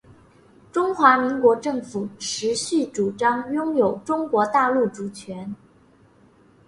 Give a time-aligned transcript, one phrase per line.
[0.71, 5.55] 中华民国政府持续主张拥有中国大陆主权